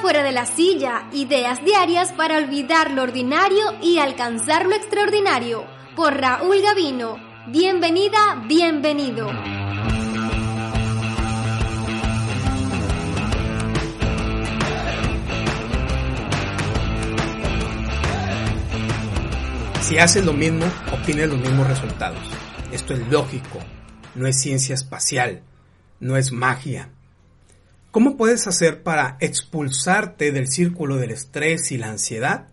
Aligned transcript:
Fuera 0.00 0.22
de 0.22 0.30
la 0.30 0.46
silla, 0.46 1.08
ideas 1.12 1.64
diarias 1.64 2.12
para 2.12 2.36
olvidar 2.36 2.92
lo 2.92 3.02
ordinario 3.02 3.74
y 3.82 3.98
alcanzar 3.98 4.66
lo 4.66 4.74
extraordinario. 4.76 5.64
Por 5.96 6.20
Raúl 6.20 6.60
Gavino. 6.62 7.16
Bienvenida, 7.48 8.44
bienvenido. 8.46 9.28
Si 19.80 19.98
haces 19.98 20.24
lo 20.24 20.32
mismo, 20.32 20.66
obtienes 20.92 21.30
los 21.30 21.38
mismos 21.38 21.66
resultados. 21.66 22.20
Esto 22.70 22.92
es 22.94 23.08
lógico, 23.08 23.58
no 24.14 24.28
es 24.28 24.38
ciencia 24.38 24.74
espacial, 24.74 25.42
no 25.98 26.16
es 26.16 26.30
magia. 26.32 26.90
¿Cómo 27.90 28.16
puedes 28.16 28.46
hacer 28.46 28.82
para 28.82 29.16
expulsarte 29.20 30.30
del 30.30 30.48
círculo 30.48 30.96
del 30.96 31.12
estrés 31.12 31.72
y 31.72 31.78
la 31.78 31.88
ansiedad? 31.88 32.48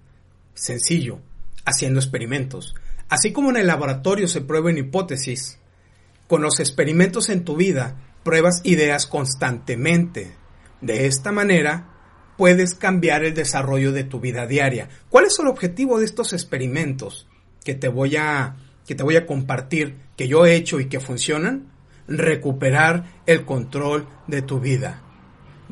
Sencillo, 0.53 1.19
haciendo 1.65 1.99
experimentos. 1.99 2.75
Así 3.09 3.33
como 3.33 3.49
en 3.49 3.57
el 3.57 3.67
laboratorio 3.67 4.27
se 4.27 4.41
prueban 4.41 4.77
hipótesis, 4.77 5.59
con 6.27 6.41
los 6.41 6.59
experimentos 6.59 7.29
en 7.29 7.43
tu 7.43 7.57
vida 7.57 7.97
pruebas 8.23 8.61
ideas 8.63 9.05
constantemente. 9.05 10.33
De 10.79 11.07
esta 11.07 11.33
manera, 11.33 11.89
puedes 12.37 12.73
cambiar 12.73 13.25
el 13.25 13.33
desarrollo 13.33 13.91
de 13.91 14.05
tu 14.05 14.21
vida 14.21 14.47
diaria. 14.47 14.87
¿Cuál 15.09 15.25
es 15.25 15.37
el 15.39 15.47
objetivo 15.47 15.99
de 15.99 16.05
estos 16.05 16.31
experimentos 16.31 17.27
que 17.65 17.75
te 17.75 17.89
voy 17.89 18.15
a 18.15 18.55
que 18.87 18.95
te 18.95 19.03
voy 19.03 19.15
a 19.15 19.25
compartir 19.25 19.97
que 20.17 20.27
yo 20.27 20.45
he 20.45 20.55
hecho 20.55 20.79
y 20.79 20.87
que 20.87 20.99
funcionan? 20.99 21.71
Recuperar 22.07 23.21
el 23.25 23.45
control 23.45 24.07
de 24.27 24.41
tu 24.41 24.59
vida 24.59 25.02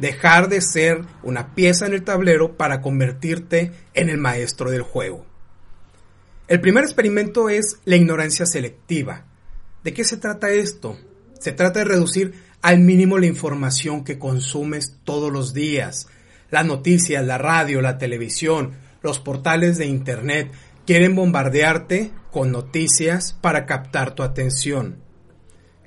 dejar 0.02 0.50
de 0.50 0.62
ser 0.62 1.04
una 1.22 1.54
pieza 1.54 1.86
en 1.86 1.94
el 1.94 2.04
tablero 2.04 2.58
para 2.58 2.82
convertirte 2.82 3.72
en 3.94 4.10
el 4.10 4.18
maestro 4.18 4.72
del 4.72 4.82
juego. 4.82 5.26
El 6.48 6.60
primer 6.60 6.84
experimento 6.84 7.50
es 7.50 7.78
la 7.86 7.96
ignorancia 7.96 8.48
selectiva. 8.48 9.26
¿De 9.84 9.94
qué 9.94 10.04
se 10.04 10.18
trata 10.18 10.50
esto? 10.50 10.98
Se 11.40 11.52
trata 11.52 11.80
de 11.80 11.86
reducir 11.86 12.34
al 12.62 12.80
mínimo 12.80 13.20
la 13.20 13.28
información 13.28 14.04
que 14.04 14.18
consumes 14.18 14.98
todos 15.04 15.32
los 15.32 15.54
días. 15.54 16.08
Las 16.50 16.66
noticias, 16.66 17.24
la 17.24 17.38
radio, 17.38 17.80
la 17.80 18.00
televisión, 18.00 18.72
los 19.04 19.20
portales 19.20 19.78
de 19.78 19.86
Internet 19.86 20.52
quieren 20.88 21.16
bombardearte 21.16 22.12
con 22.32 22.52
noticias 22.52 23.34
para 23.40 23.68
captar 23.68 24.16
tu 24.16 24.24
atención. 24.24 24.98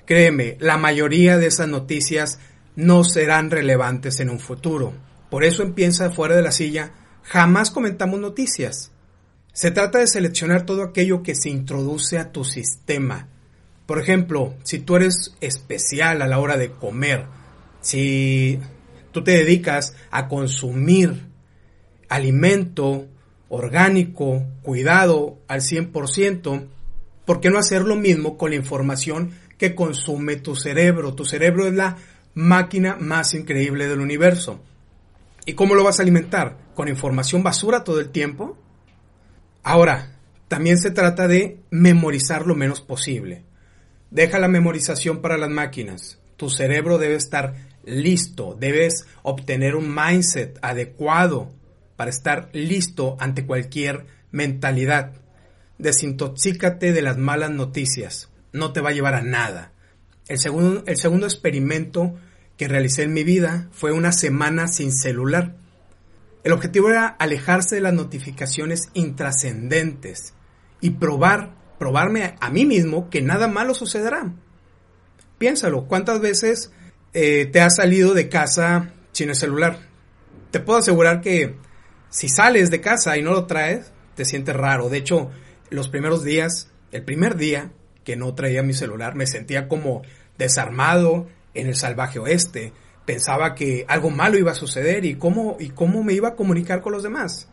Créeme, 0.05 0.55
la 0.59 0.77
mayoría 0.77 1.37
de 1.37 1.47
esas 1.47 1.67
noticias 1.67 2.39
no 2.75 3.03
serán 3.03 3.51
relevantes 3.51 4.19
en 4.19 4.29
un 4.29 4.39
futuro. 4.39 4.93
Por 5.29 5.43
eso 5.43 5.63
empieza 5.63 6.11
fuera 6.11 6.35
de 6.35 6.41
la 6.41 6.51
silla, 6.51 6.91
jamás 7.23 7.71
comentamos 7.71 8.19
noticias. 8.19 8.91
Se 9.53 9.71
trata 9.71 9.99
de 9.99 10.07
seleccionar 10.07 10.65
todo 10.65 10.83
aquello 10.83 11.23
que 11.23 11.35
se 11.35 11.49
introduce 11.49 12.17
a 12.17 12.31
tu 12.31 12.43
sistema. 12.43 13.29
Por 13.85 13.99
ejemplo, 13.99 14.55
si 14.63 14.79
tú 14.79 14.95
eres 14.95 15.35
especial 15.41 16.21
a 16.21 16.27
la 16.27 16.39
hora 16.39 16.57
de 16.57 16.71
comer, 16.71 17.25
si 17.81 18.59
tú 19.11 19.23
te 19.23 19.31
dedicas 19.31 19.95
a 20.11 20.27
consumir 20.27 21.27
alimento 22.09 23.07
orgánico, 23.47 24.43
cuidado 24.61 25.37
al 25.47 25.61
100%, 25.61 26.67
¿por 27.25 27.39
qué 27.39 27.49
no 27.49 27.59
hacer 27.59 27.83
lo 27.83 27.95
mismo 27.95 28.37
con 28.37 28.49
la 28.49 28.57
información 28.57 29.31
que 29.57 29.75
consume 29.75 30.35
tu 30.35 30.55
cerebro? 30.55 31.13
Tu 31.13 31.25
cerebro 31.25 31.67
es 31.67 31.73
la 31.73 31.97
máquina 32.35 32.97
más 32.99 33.33
increíble 33.33 33.87
del 33.87 34.01
universo. 34.01 34.61
¿Y 35.45 35.53
cómo 35.53 35.73
lo 35.73 35.83
vas 35.83 35.99
a 35.99 36.03
alimentar? 36.03 36.57
¿Con 36.75 36.87
información 36.87 37.41
basura 37.41 37.83
todo 37.83 37.99
el 37.99 38.09
tiempo? 38.09 38.57
Ahora, 39.63 40.15
también 40.47 40.77
se 40.77 40.91
trata 40.91 41.27
de 41.27 41.59
memorizar 41.71 42.45
lo 42.45 42.55
menos 42.55 42.81
posible. 42.81 43.43
Deja 44.11 44.37
la 44.37 44.47
memorización 44.47 45.21
para 45.21 45.37
las 45.37 45.49
máquinas. 45.49 46.19
Tu 46.37 46.49
cerebro 46.49 46.97
debe 46.97 47.15
estar 47.15 47.55
listo, 47.83 48.55
debes 48.59 49.05
obtener 49.23 49.75
un 49.75 49.93
mindset 49.93 50.59
adecuado 50.61 51.51
para 51.95 52.09
estar 52.09 52.49
listo 52.51 53.15
ante 53.19 53.45
cualquier 53.45 54.05
mentalidad. 54.31 55.13
Desintoxícate 55.77 56.91
de 56.91 57.01
las 57.01 57.17
malas 57.17 57.51
noticias. 57.51 58.29
No 58.51 58.73
te 58.73 58.81
va 58.81 58.89
a 58.89 58.93
llevar 58.93 59.15
a 59.15 59.21
nada. 59.21 59.71
El 60.27 60.39
segundo, 60.39 61.27
experimento 61.27 62.15
que 62.57 62.67
realicé 62.67 63.03
en 63.03 63.13
mi 63.13 63.23
vida 63.23 63.67
fue 63.71 63.91
una 63.91 64.11
semana 64.11 64.67
sin 64.67 64.91
celular. 64.91 65.55
El 66.43 66.51
objetivo 66.51 66.89
era 66.89 67.07
alejarse 67.07 67.75
de 67.75 67.81
las 67.81 67.93
notificaciones 67.93 68.89
intrascendentes 68.93 70.33
y 70.81 70.91
probar, 70.91 71.55
probarme 71.77 72.35
a 72.39 72.49
mí 72.49 72.65
mismo 72.65 73.09
que 73.09 73.21
nada 73.21 73.47
malo 73.47 73.73
sucederá. 73.75 74.33
Piénsalo, 75.37 75.87
¿cuántas 75.87 76.21
veces 76.21 76.71
eh, 77.13 77.45
te 77.45 77.61
has 77.61 77.75
salido 77.75 78.13
de 78.13 78.29
casa 78.29 78.93
sin 79.11 79.29
el 79.29 79.35
celular? 79.35 79.79
Te 80.49 80.59
puedo 80.59 80.79
asegurar 80.79 81.21
que 81.21 81.55
si 82.09 82.29
sales 82.29 82.71
de 82.71 82.81
casa 82.81 83.17
y 83.17 83.21
no 83.21 83.31
lo 83.31 83.45
traes, 83.45 83.91
te 84.15 84.25
sientes 84.25 84.55
raro. 84.55 84.89
De 84.89 84.97
hecho, 84.97 85.29
los 85.69 85.89
primeros 85.89 86.23
días, 86.23 86.71
el 86.91 87.03
primer 87.03 87.35
día 87.35 87.73
que 88.05 88.15
no 88.15 88.33
traía 88.33 88.63
mi 88.63 88.73
celular, 88.73 89.15
me 89.15 89.27
sentía 89.27 89.67
como 89.67 90.03
desarmado, 90.37 91.27
en 91.55 91.67
el 91.67 91.75
salvaje 91.75 92.19
oeste. 92.19 92.73
Pensaba 93.05 93.55
que 93.55 93.85
algo 93.87 94.11
malo 94.11 94.37
iba 94.37 94.51
a 94.51 94.55
suceder 94.55 95.05
y 95.05 95.15
cómo, 95.15 95.57
y 95.59 95.69
cómo 95.69 96.03
me 96.03 96.13
iba 96.13 96.29
a 96.29 96.35
comunicar 96.35 96.81
con 96.81 96.93
los 96.93 97.03
demás. 97.03 97.49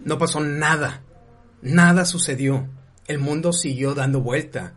No 0.00 0.18
pasó 0.18 0.40
nada. 0.40 1.02
Nada 1.60 2.04
sucedió. 2.04 2.68
El 3.06 3.18
mundo 3.18 3.52
siguió 3.52 3.94
dando 3.94 4.20
vuelta. 4.20 4.74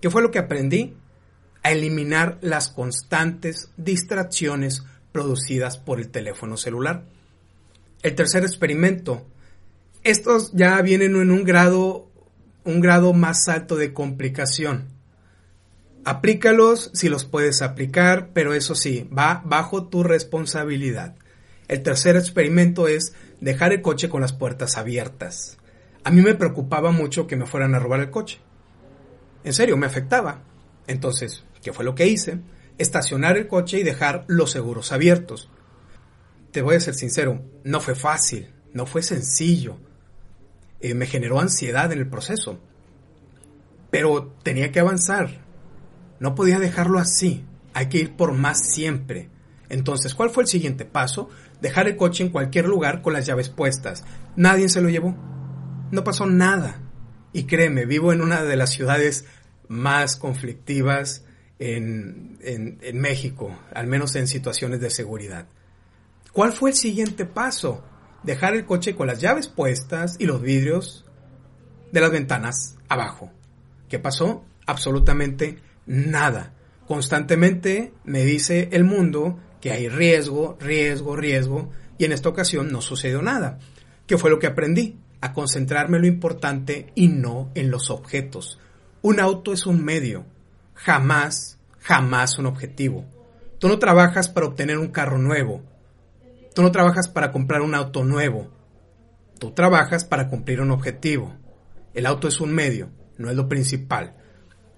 ¿Qué 0.00 0.10
fue 0.10 0.22
lo 0.22 0.30
que 0.30 0.38
aprendí? 0.38 0.96
A 1.62 1.72
eliminar 1.72 2.38
las 2.42 2.68
constantes 2.68 3.70
distracciones 3.76 4.84
producidas 5.12 5.78
por 5.78 5.98
el 5.98 6.10
teléfono 6.10 6.56
celular. 6.56 7.04
El 8.02 8.14
tercer 8.14 8.42
experimento. 8.42 9.26
Estos 10.04 10.52
ya 10.52 10.80
vienen 10.82 11.16
en 11.16 11.30
un 11.30 11.44
grado, 11.44 12.05
un 12.66 12.80
grado 12.80 13.14
más 13.14 13.48
alto 13.48 13.76
de 13.76 13.94
complicación. 13.94 14.88
Aplícalos 16.04 16.90
si 16.92 17.08
los 17.08 17.24
puedes 17.24 17.62
aplicar, 17.62 18.30
pero 18.32 18.54
eso 18.54 18.74
sí, 18.74 19.08
va 19.16 19.40
bajo 19.44 19.88
tu 19.88 20.02
responsabilidad. 20.02 21.16
El 21.68 21.82
tercer 21.82 22.16
experimento 22.16 22.88
es 22.88 23.14
dejar 23.40 23.72
el 23.72 23.82
coche 23.82 24.08
con 24.08 24.20
las 24.20 24.32
puertas 24.32 24.76
abiertas. 24.76 25.58
A 26.04 26.10
mí 26.10 26.22
me 26.22 26.34
preocupaba 26.34 26.90
mucho 26.90 27.26
que 27.26 27.36
me 27.36 27.46
fueran 27.46 27.74
a 27.74 27.78
robar 27.78 28.00
el 28.00 28.10
coche. 28.10 28.40
En 29.42 29.52
serio, 29.52 29.76
me 29.76 29.86
afectaba. 29.86 30.42
Entonces, 30.86 31.44
¿qué 31.62 31.72
fue 31.72 31.84
lo 31.84 31.94
que 31.94 32.06
hice? 32.06 32.40
Estacionar 32.78 33.36
el 33.36 33.48
coche 33.48 33.78
y 33.78 33.82
dejar 33.82 34.24
los 34.26 34.50
seguros 34.50 34.92
abiertos. 34.92 35.50
Te 36.52 36.62
voy 36.62 36.76
a 36.76 36.80
ser 36.80 36.94
sincero, 36.94 37.42
no 37.64 37.80
fue 37.80 37.94
fácil, 37.94 38.52
no 38.72 38.86
fue 38.86 39.02
sencillo. 39.02 39.78
Eh, 40.80 40.94
me 40.94 41.06
generó 41.06 41.40
ansiedad 41.40 41.92
en 41.92 41.98
el 41.98 42.08
proceso. 42.08 42.60
Pero 43.90 44.34
tenía 44.42 44.72
que 44.72 44.80
avanzar, 44.80 45.44
no 46.20 46.34
podía 46.34 46.58
dejarlo 46.58 46.98
así. 46.98 47.44
Hay 47.72 47.88
que 47.88 47.98
ir 47.98 48.16
por 48.16 48.32
más 48.32 48.72
siempre. 48.72 49.28
Entonces, 49.68 50.14
¿cuál 50.14 50.30
fue 50.30 50.44
el 50.44 50.48
siguiente 50.48 50.84
paso? 50.84 51.28
Dejar 51.60 51.88
el 51.88 51.96
coche 51.96 52.24
en 52.24 52.30
cualquier 52.30 52.66
lugar 52.66 53.02
con 53.02 53.12
las 53.12 53.26
llaves 53.26 53.48
puestas. 53.48 54.04
Nadie 54.36 54.68
se 54.68 54.80
lo 54.80 54.88
llevó. 54.88 55.14
No 55.90 56.04
pasó 56.04 56.26
nada. 56.26 56.80
Y 57.32 57.44
créeme, 57.44 57.84
vivo 57.84 58.12
en 58.12 58.22
una 58.22 58.42
de 58.42 58.56
las 58.56 58.70
ciudades 58.70 59.26
más 59.68 60.16
conflictivas 60.16 61.24
en, 61.58 62.38
en, 62.40 62.98
México, 62.98 63.58
al 63.74 63.86
menos 63.86 64.14
en 64.16 64.26
situaciones 64.26 64.80
de 64.80 64.90
seguridad. 64.90 65.46
¿Cuál 66.32 66.52
fue 66.52 66.70
el 66.70 66.76
siguiente 66.76 67.24
paso? 67.24 67.82
Dejar 68.26 68.54
el 68.54 68.66
coche 68.66 68.96
con 68.96 69.06
las 69.06 69.20
llaves 69.20 69.46
puestas 69.46 70.16
y 70.18 70.26
los 70.26 70.42
vidrios 70.42 71.04
de 71.92 72.00
las 72.00 72.10
ventanas 72.10 72.76
abajo. 72.88 73.30
¿Qué 73.88 74.00
pasó? 74.00 74.44
Absolutamente 74.66 75.60
nada. 75.86 76.52
Constantemente 76.88 77.94
me 78.04 78.24
dice 78.24 78.68
el 78.72 78.82
mundo 78.82 79.38
que 79.60 79.70
hay 79.70 79.88
riesgo, 79.88 80.58
riesgo, 80.60 81.14
riesgo, 81.14 81.70
y 81.98 82.04
en 82.04 82.10
esta 82.10 82.28
ocasión 82.28 82.72
no 82.72 82.80
sucedió 82.80 83.22
nada. 83.22 83.60
¿Qué 84.08 84.18
fue 84.18 84.30
lo 84.30 84.40
que 84.40 84.48
aprendí? 84.48 84.98
A 85.20 85.32
concentrarme 85.32 85.98
en 85.98 86.02
lo 86.02 86.08
importante 86.08 86.90
y 86.96 87.06
no 87.06 87.52
en 87.54 87.70
los 87.70 87.90
objetos. 87.90 88.58
Un 89.02 89.20
auto 89.20 89.52
es 89.52 89.66
un 89.66 89.84
medio, 89.84 90.26
jamás, 90.74 91.60
jamás 91.78 92.38
un 92.40 92.46
objetivo. 92.46 93.04
Tú 93.60 93.68
no 93.68 93.78
trabajas 93.78 94.28
para 94.28 94.46
obtener 94.46 94.78
un 94.78 94.88
carro 94.88 95.18
nuevo. 95.18 95.62
Tú 96.56 96.62
no 96.62 96.72
trabajas 96.72 97.06
para 97.06 97.32
comprar 97.32 97.60
un 97.60 97.74
auto 97.74 98.02
nuevo. 98.02 98.50
Tú 99.38 99.50
trabajas 99.50 100.06
para 100.06 100.30
cumplir 100.30 100.62
un 100.62 100.70
objetivo. 100.70 101.36
El 101.92 102.06
auto 102.06 102.28
es 102.28 102.40
un 102.40 102.50
medio, 102.50 102.88
no 103.18 103.28
es 103.28 103.36
lo 103.36 103.46
principal. 103.46 104.16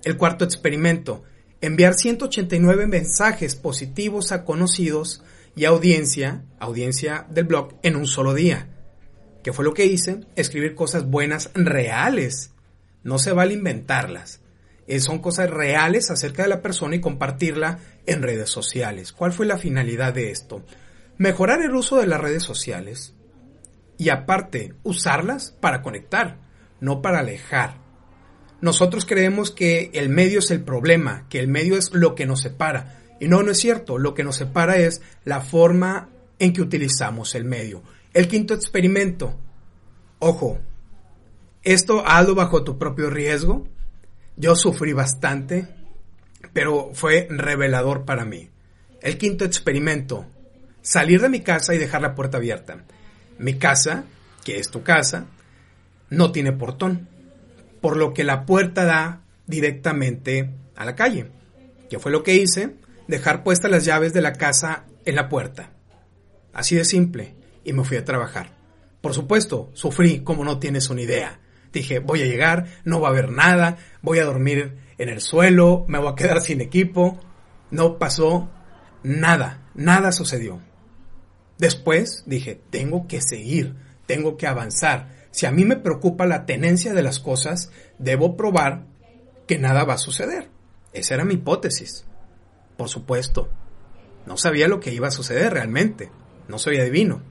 El 0.02 0.16
cuarto 0.16 0.44
experimento, 0.44 1.22
enviar 1.60 1.94
189 1.94 2.88
mensajes 2.88 3.54
positivos 3.54 4.32
a 4.32 4.44
conocidos 4.44 5.22
y 5.54 5.66
audiencia, 5.66 6.42
audiencia 6.58 7.28
del 7.30 7.44
blog, 7.44 7.74
en 7.84 7.94
un 7.94 8.08
solo 8.08 8.34
día. 8.34 8.70
¿Qué 9.44 9.52
fue 9.52 9.64
lo 9.64 9.72
que 9.72 9.86
hice? 9.86 10.22
Escribir 10.34 10.74
cosas 10.74 11.08
buenas, 11.08 11.52
reales. 11.54 12.50
No 13.04 13.20
se 13.20 13.30
vale 13.30 13.54
inventarlas. 13.54 14.40
Eh, 14.88 14.98
son 14.98 15.20
cosas 15.20 15.48
reales 15.48 16.10
acerca 16.10 16.42
de 16.42 16.48
la 16.48 16.60
persona 16.60 16.96
y 16.96 17.00
compartirla 17.00 17.78
en 18.04 18.22
redes 18.22 18.50
sociales. 18.50 19.12
¿Cuál 19.12 19.32
fue 19.32 19.46
la 19.46 19.58
finalidad 19.58 20.12
de 20.12 20.32
esto? 20.32 20.64
Mejorar 21.18 21.62
el 21.62 21.74
uso 21.74 21.96
de 21.98 22.06
las 22.06 22.20
redes 22.20 22.44
sociales 22.44 23.14
y 23.96 24.08
aparte 24.10 24.74
usarlas 24.84 25.50
para 25.60 25.82
conectar, 25.82 26.38
no 26.80 27.02
para 27.02 27.18
alejar. 27.18 27.78
Nosotros 28.60 29.04
creemos 29.04 29.50
que 29.50 29.90
el 29.94 30.08
medio 30.08 30.38
es 30.38 30.50
el 30.50 30.62
problema, 30.62 31.26
que 31.28 31.40
el 31.40 31.48
medio 31.48 31.76
es 31.76 31.92
lo 31.92 32.14
que 32.14 32.26
nos 32.26 32.40
separa. 32.40 33.02
Y 33.20 33.28
no, 33.28 33.42
no 33.42 33.50
es 33.50 33.58
cierto. 33.58 33.98
Lo 33.98 34.14
que 34.14 34.24
nos 34.24 34.36
separa 34.36 34.76
es 34.76 35.02
la 35.24 35.40
forma 35.40 36.08
en 36.38 36.52
que 36.52 36.62
utilizamos 36.62 37.34
el 37.34 37.44
medio. 37.44 37.82
El 38.14 38.28
quinto 38.28 38.54
experimento. 38.54 39.36
Ojo, 40.20 40.58
esto 41.62 42.02
hazlo 42.06 42.34
bajo 42.34 42.64
tu 42.64 42.78
propio 42.78 43.10
riesgo. 43.10 43.66
Yo 44.36 44.54
sufrí 44.54 44.92
bastante, 44.92 45.68
pero 46.52 46.90
fue 46.94 47.26
revelador 47.30 48.04
para 48.04 48.24
mí. 48.24 48.50
El 49.02 49.18
quinto 49.18 49.44
experimento. 49.44 50.26
Salir 50.88 51.20
de 51.20 51.28
mi 51.28 51.40
casa 51.40 51.74
y 51.74 51.78
dejar 51.78 52.00
la 52.00 52.14
puerta 52.14 52.38
abierta. 52.38 52.78
Mi 53.38 53.58
casa, 53.58 54.04
que 54.42 54.58
es 54.58 54.70
tu 54.70 54.82
casa, 54.82 55.26
no 56.08 56.32
tiene 56.32 56.52
portón 56.52 57.06
por 57.82 57.98
lo 57.98 58.14
que 58.14 58.24
la 58.24 58.46
puerta 58.46 58.86
da 58.86 59.20
directamente 59.46 60.48
a 60.76 60.86
la 60.86 60.96
calle. 60.96 61.30
¿Qué 61.90 61.98
fue 61.98 62.10
lo 62.10 62.22
que 62.22 62.36
hice? 62.36 62.76
Dejar 63.06 63.42
puestas 63.42 63.70
las 63.70 63.84
llaves 63.84 64.14
de 64.14 64.22
la 64.22 64.32
casa 64.32 64.86
en 65.04 65.16
la 65.16 65.28
puerta. 65.28 65.72
Así 66.54 66.74
de 66.74 66.86
simple. 66.86 67.34
Y 67.64 67.74
me 67.74 67.84
fui 67.84 67.98
a 67.98 68.04
trabajar. 68.06 68.56
Por 69.02 69.12
supuesto, 69.12 69.68
sufrí 69.74 70.20
como 70.20 70.42
no 70.42 70.58
tienes 70.58 70.88
una 70.88 71.02
idea. 71.02 71.38
Dije, 71.70 71.98
voy 71.98 72.22
a 72.22 72.26
llegar, 72.26 72.64
no 72.84 72.98
va 72.98 73.08
a 73.08 73.10
haber 73.10 73.30
nada, 73.30 73.76
voy 74.00 74.20
a 74.20 74.24
dormir 74.24 74.78
en 74.96 75.10
el 75.10 75.20
suelo, 75.20 75.84
me 75.86 75.98
voy 75.98 76.12
a 76.12 76.14
quedar 76.14 76.40
sin 76.40 76.62
equipo. 76.62 77.20
No 77.70 77.98
pasó 77.98 78.48
nada, 79.02 79.68
nada 79.74 80.12
sucedió. 80.12 80.66
Después 81.58 82.22
dije, 82.26 82.60
tengo 82.70 83.06
que 83.06 83.20
seguir, 83.20 83.74
tengo 84.06 84.36
que 84.36 84.46
avanzar, 84.46 85.18
si 85.30 85.46
a 85.46 85.52
mí 85.52 85.64
me 85.64 85.76
preocupa 85.76 86.26
la 86.26 86.46
tenencia 86.46 86.94
de 86.94 87.02
las 87.02 87.20
cosas, 87.20 87.70
debo 87.98 88.36
probar 88.36 88.86
que 89.46 89.58
nada 89.58 89.84
va 89.84 89.94
a 89.94 89.98
suceder. 89.98 90.48
Esa 90.92 91.14
era 91.14 91.24
mi 91.24 91.34
hipótesis. 91.34 92.04
Por 92.76 92.88
supuesto. 92.88 93.48
No 94.26 94.36
sabía 94.36 94.68
lo 94.68 94.80
que 94.80 94.92
iba 94.92 95.08
a 95.08 95.12
suceder 95.12 95.52
realmente. 95.52 96.10
No 96.48 96.58
soy 96.58 96.78
adivino. 96.78 97.22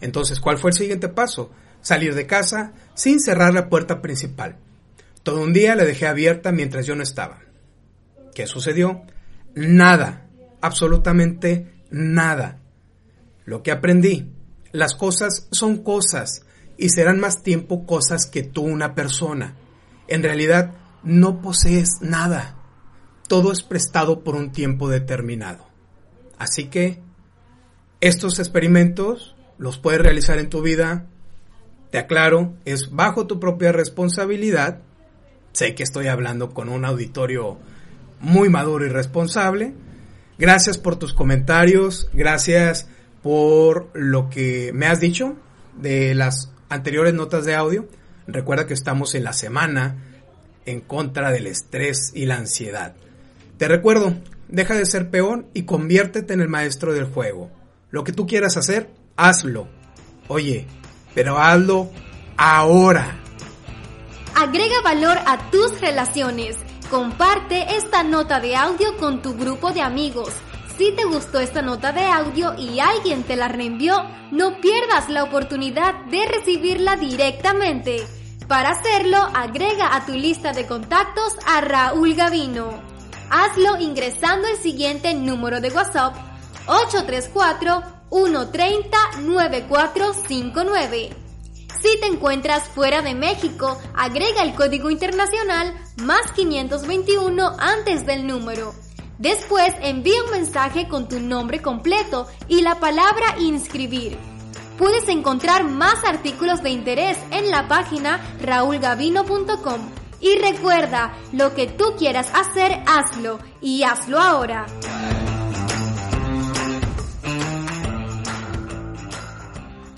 Entonces, 0.00 0.40
¿cuál 0.40 0.58
fue 0.58 0.70
el 0.70 0.76
siguiente 0.76 1.08
paso? 1.08 1.50
Salir 1.80 2.14
de 2.14 2.26
casa 2.26 2.72
sin 2.94 3.20
cerrar 3.20 3.54
la 3.54 3.68
puerta 3.68 4.02
principal. 4.02 4.56
Todo 5.22 5.42
un 5.42 5.52
día 5.52 5.74
la 5.74 5.84
dejé 5.84 6.06
abierta 6.06 6.52
mientras 6.52 6.86
yo 6.86 6.94
no 6.96 7.02
estaba. 7.02 7.40
¿Qué 8.34 8.46
sucedió? 8.46 9.02
Nada. 9.54 10.26
Absolutamente 10.60 11.72
nada. 11.90 12.60
Lo 13.44 13.62
que 13.62 13.70
aprendí. 13.70 14.30
Las 14.72 14.94
cosas 14.94 15.46
son 15.50 15.82
cosas 15.82 16.44
y 16.76 16.88
serán 16.88 17.20
más 17.20 17.42
tiempo 17.42 17.86
cosas 17.86 18.26
que 18.26 18.42
tú 18.42 18.62
una 18.62 18.94
persona. 18.94 19.54
En 20.08 20.22
realidad 20.22 20.74
no 21.02 21.40
posees 21.40 22.00
nada. 22.00 22.56
Todo 23.28 23.52
es 23.52 23.62
prestado 23.62 24.24
por 24.24 24.34
un 24.34 24.52
tiempo 24.52 24.88
determinado. 24.88 25.66
Así 26.38 26.66
que 26.66 27.00
estos 28.00 28.38
experimentos 28.38 29.34
los 29.58 29.78
puedes 29.78 30.00
realizar 30.00 30.38
en 30.38 30.50
tu 30.50 30.62
vida. 30.62 31.06
Te 31.90 31.98
aclaro, 31.98 32.54
es 32.64 32.90
bajo 32.90 33.26
tu 33.26 33.38
propia 33.38 33.72
responsabilidad. 33.72 34.80
Sé 35.52 35.74
que 35.74 35.84
estoy 35.84 36.08
hablando 36.08 36.50
con 36.50 36.68
un 36.68 36.84
auditorio 36.84 37.58
muy 38.20 38.48
maduro 38.48 38.84
y 38.84 38.88
responsable. 38.88 39.74
Gracias 40.36 40.78
por 40.78 40.96
tus 40.96 41.14
comentarios, 41.14 42.10
gracias 42.12 42.88
por 43.24 43.88
lo 43.94 44.28
que 44.28 44.70
me 44.74 44.86
has 44.86 45.00
dicho 45.00 45.34
de 45.78 46.14
las 46.14 46.52
anteriores 46.68 47.14
notas 47.14 47.46
de 47.46 47.54
audio, 47.54 47.88
recuerda 48.26 48.66
que 48.66 48.74
estamos 48.74 49.14
en 49.14 49.24
la 49.24 49.32
semana 49.32 49.96
en 50.66 50.82
contra 50.82 51.32
del 51.32 51.46
estrés 51.46 52.12
y 52.14 52.26
la 52.26 52.36
ansiedad. 52.36 52.94
Te 53.56 53.66
recuerdo, 53.66 54.12
deja 54.48 54.74
de 54.74 54.84
ser 54.84 55.08
peón 55.08 55.46
y 55.54 55.62
conviértete 55.62 56.34
en 56.34 56.42
el 56.42 56.48
maestro 56.48 56.92
del 56.92 57.06
juego. 57.06 57.50
Lo 57.90 58.04
que 58.04 58.12
tú 58.12 58.26
quieras 58.26 58.58
hacer, 58.58 58.90
hazlo. 59.16 59.68
Oye, 60.28 60.66
pero 61.14 61.38
hazlo 61.38 61.90
ahora. 62.36 63.20
Agrega 64.34 64.82
valor 64.82 65.16
a 65.24 65.50
tus 65.50 65.80
relaciones. 65.80 66.56
Comparte 66.90 67.74
esta 67.74 68.02
nota 68.02 68.38
de 68.38 68.54
audio 68.54 68.98
con 68.98 69.22
tu 69.22 69.34
grupo 69.34 69.72
de 69.72 69.80
amigos 69.80 70.30
si 70.76 70.92
te 70.92 71.04
gustó 71.04 71.40
esta 71.40 71.62
nota 71.62 71.92
de 71.92 72.04
audio 72.04 72.54
y 72.58 72.80
alguien 72.80 73.22
te 73.22 73.36
la 73.36 73.48
reenvió, 73.48 74.04
no 74.30 74.60
pierdas 74.60 75.08
la 75.08 75.24
oportunidad 75.24 75.94
de 76.06 76.26
recibirla 76.26 76.96
directamente. 76.96 78.06
Para 78.48 78.70
hacerlo, 78.70 79.18
agrega 79.34 79.94
a 79.94 80.04
tu 80.04 80.12
lista 80.12 80.52
de 80.52 80.66
contactos 80.66 81.36
a 81.46 81.60
Raúl 81.60 82.14
Gavino. 82.14 82.82
Hazlo 83.30 83.78
ingresando 83.80 84.48
el 84.48 84.56
siguiente 84.58 85.14
número 85.14 85.60
de 85.60 85.70
WhatsApp 85.70 86.16
834-130-9459. 88.10 91.10
Si 91.80 92.00
te 92.00 92.06
encuentras 92.06 92.68
fuera 92.68 93.00
de 93.02 93.14
México, 93.14 93.78
agrega 93.94 94.42
el 94.42 94.54
código 94.54 94.90
internacional 94.90 95.72
más 95.98 96.32
521 96.32 97.56
antes 97.58 98.04
del 98.06 98.26
número. 98.26 98.74
Después 99.18 99.74
envía 99.80 100.22
un 100.24 100.30
mensaje 100.32 100.88
con 100.88 101.08
tu 101.08 101.20
nombre 101.20 101.62
completo 101.62 102.26
y 102.48 102.62
la 102.62 102.80
palabra 102.80 103.36
inscribir. 103.38 104.18
Puedes 104.78 105.08
encontrar 105.08 105.64
más 105.64 106.04
artículos 106.04 106.62
de 106.62 106.70
interés 106.70 107.16
en 107.30 107.50
la 107.50 107.68
página 107.68 108.20
raulgavino.com. 108.40 109.80
Y 110.20 110.36
recuerda, 110.38 111.12
lo 111.32 111.54
que 111.54 111.66
tú 111.66 111.94
quieras 111.98 112.28
hacer, 112.34 112.82
hazlo 112.86 113.38
y 113.60 113.84
hazlo 113.84 114.18
ahora. 114.18 114.66